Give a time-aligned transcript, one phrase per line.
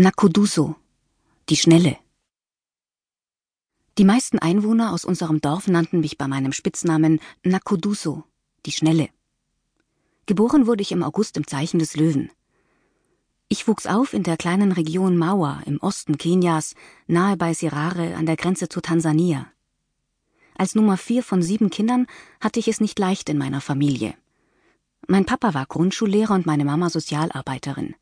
[0.00, 0.76] Nakuduso,
[1.48, 1.98] die Schnelle.
[3.98, 8.22] Die meisten Einwohner aus unserem Dorf nannten mich bei meinem Spitznamen Nakuduso,
[8.64, 9.08] die Schnelle.
[10.26, 12.30] Geboren wurde ich im August im Zeichen des Löwen.
[13.48, 16.76] Ich wuchs auf in der kleinen Region Maua im Osten Kenias,
[17.08, 19.50] nahe bei Sirare an der Grenze zu Tansania.
[20.56, 22.06] Als Nummer vier von sieben Kindern
[22.40, 24.14] hatte ich es nicht leicht in meiner Familie.
[25.08, 27.96] Mein Papa war Grundschullehrer und meine Mama Sozialarbeiterin.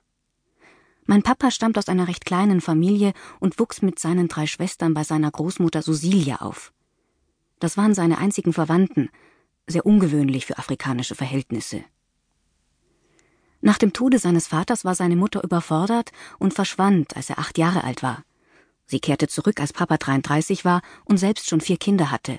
[1.07, 5.05] Mein Papa stammt aus einer recht kleinen Familie und wuchs mit seinen drei Schwestern bei
[5.05, 6.73] seiner Großmutter Susilia auf.
[7.61, 9.09] Das waren seine einzigen Verwandten,
[9.67, 11.85] sehr ungewöhnlich für afrikanische Verhältnisse.
[13.61, 17.85] Nach dem Tode seines Vaters war seine Mutter überfordert und verschwand, als er acht Jahre
[17.85, 18.23] alt war.
[18.87, 22.39] Sie kehrte zurück, als Papa 33 war und selbst schon vier Kinder hatte.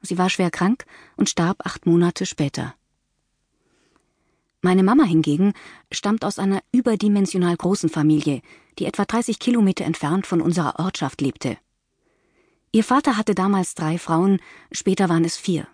[0.00, 0.84] Sie war schwer krank
[1.16, 2.74] und starb acht Monate später.
[4.66, 5.52] Meine Mama hingegen
[5.92, 8.42] stammt aus einer überdimensional großen Familie,
[8.80, 11.56] die etwa 30 Kilometer entfernt von unserer Ortschaft lebte.
[12.72, 14.40] Ihr Vater hatte damals drei Frauen,
[14.72, 15.68] später waren es vier.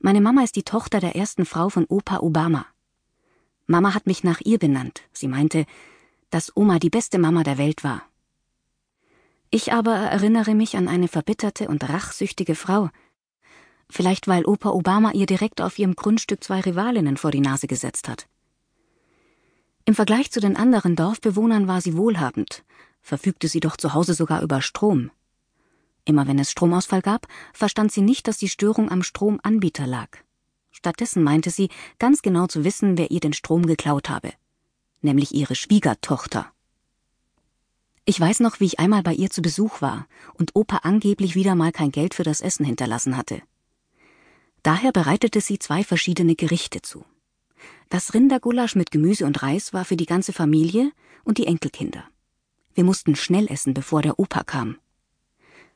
[0.00, 2.66] Meine Mama ist die Tochter der ersten Frau von Opa Obama.
[3.68, 5.02] Mama hat mich nach ihr benannt.
[5.12, 5.66] Sie meinte,
[6.30, 8.02] dass Oma die beste Mama der Welt war.
[9.50, 12.90] Ich aber erinnere mich an eine verbitterte und rachsüchtige Frau,
[13.88, 18.08] Vielleicht weil Opa Obama ihr direkt auf ihrem Grundstück zwei Rivalinnen vor die Nase gesetzt
[18.08, 18.26] hat.
[19.84, 22.64] Im Vergleich zu den anderen Dorfbewohnern war sie wohlhabend,
[23.00, 25.12] verfügte sie doch zu Hause sogar über Strom.
[26.04, 30.08] Immer wenn es Stromausfall gab, verstand sie nicht, dass die Störung am Stromanbieter lag.
[30.70, 34.32] Stattdessen meinte sie, ganz genau zu wissen, wer ihr den Strom geklaut habe.
[35.02, 36.52] Nämlich ihre Schwiegertochter.
[38.04, 41.54] Ich weiß noch, wie ich einmal bei ihr zu Besuch war und Opa angeblich wieder
[41.54, 43.42] mal kein Geld für das Essen hinterlassen hatte.
[44.66, 47.04] Daher bereitete sie zwei verschiedene Gerichte zu.
[47.88, 50.90] Das Rindergulasch mit Gemüse und Reis war für die ganze Familie
[51.22, 52.02] und die Enkelkinder.
[52.74, 54.76] Wir mussten schnell essen, bevor der Opa kam.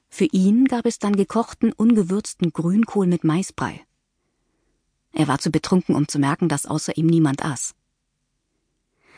[0.09, 3.81] Für ihn gab es dann gekochten, ungewürzten Grünkohl mit Maisbrei.
[5.13, 7.77] Er war zu betrunken, um zu merken, dass außer ihm niemand aß.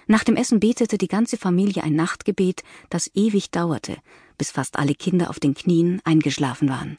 [0.07, 3.97] Nach dem Essen betete die ganze Familie ein Nachtgebet, das ewig dauerte,
[4.37, 6.99] bis fast alle Kinder auf den Knien eingeschlafen waren.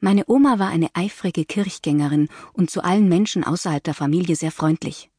[0.00, 5.10] Meine Oma war eine eifrige Kirchgängerin und zu allen Menschen außerhalb der Familie sehr freundlich.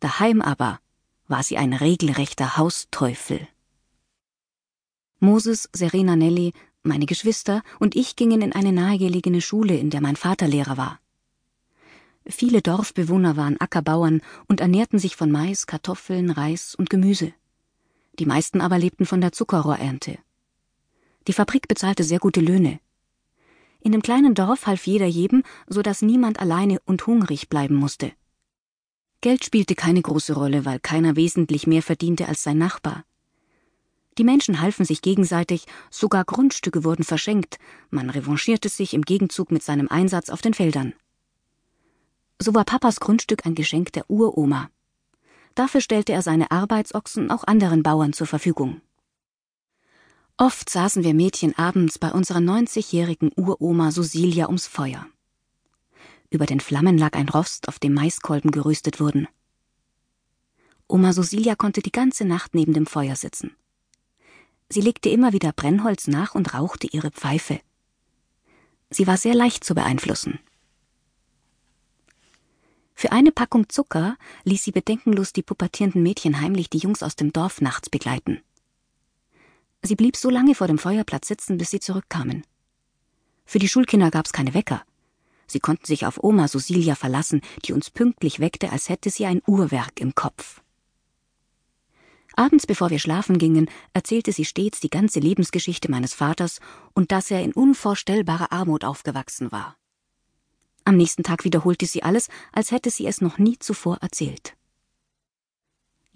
[0.00, 0.80] Daheim aber
[1.28, 3.46] war sie ein regelrechter Hausteufel.
[5.20, 10.16] Moses, Serena Nelly, meine Geschwister und ich gingen in eine nahegelegene Schule, in der mein
[10.16, 11.00] Vater Lehrer war.
[12.26, 17.32] Viele Dorfbewohner waren Ackerbauern und ernährten sich von Mais, Kartoffeln, Reis und Gemüse.
[18.18, 20.18] Die meisten aber lebten von der Zuckerrohrernte.
[21.28, 22.80] Die Fabrik bezahlte sehr gute Löhne.
[23.86, 28.10] In dem kleinen Dorf half jeder jedem, so dass niemand alleine und hungrig bleiben musste.
[29.20, 33.04] Geld spielte keine große Rolle, weil keiner wesentlich mehr verdiente als sein Nachbar.
[34.18, 39.62] Die Menschen halfen sich gegenseitig, sogar Grundstücke wurden verschenkt, man revanchierte sich im Gegenzug mit
[39.62, 40.92] seinem Einsatz auf den Feldern.
[42.42, 44.68] So war Papas Grundstück ein Geschenk der Uroma.
[45.54, 48.80] Dafür stellte er seine Arbeitsochsen auch anderen Bauern zur Verfügung.
[50.38, 55.06] Oft saßen wir Mädchen abends bei unserer 90-jährigen Uroma Susilia ums Feuer.
[56.28, 59.28] Über den Flammen lag ein Rost, auf dem Maiskolben geröstet wurden.
[60.88, 63.56] Oma Susilia konnte die ganze Nacht neben dem Feuer sitzen.
[64.68, 67.60] Sie legte immer wieder Brennholz nach und rauchte ihre Pfeife.
[68.90, 70.38] Sie war sehr leicht zu beeinflussen.
[72.94, 77.32] Für eine Packung Zucker ließ sie bedenkenlos die pubertierenden Mädchen heimlich die Jungs aus dem
[77.32, 78.42] Dorf nachts begleiten.
[79.86, 82.44] Sie blieb so lange vor dem Feuerplatz sitzen, bis sie zurückkamen.
[83.44, 84.82] Für die Schulkinder gab's keine Wecker.
[85.46, 89.42] Sie konnten sich auf Oma Susilia verlassen, die uns pünktlich weckte, als hätte sie ein
[89.46, 90.60] Uhrwerk im Kopf.
[92.34, 96.58] Abends, bevor wir schlafen gingen, erzählte sie stets die ganze Lebensgeschichte meines Vaters
[96.92, 99.76] und dass er in unvorstellbarer Armut aufgewachsen war.
[100.84, 104.56] Am nächsten Tag wiederholte sie alles, als hätte sie es noch nie zuvor erzählt.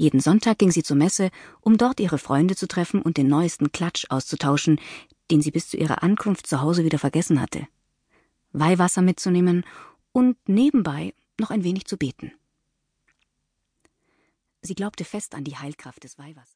[0.00, 1.30] Jeden Sonntag ging sie zur Messe,
[1.60, 4.80] um dort ihre Freunde zu treffen und den neuesten Klatsch auszutauschen,
[5.30, 7.68] den sie bis zu ihrer Ankunft zu Hause wieder vergessen hatte.
[8.52, 9.62] Weihwasser mitzunehmen
[10.12, 12.32] und nebenbei noch ein wenig zu beten.
[14.62, 16.48] Sie glaubte fest an die Heilkraft des Weihwassers.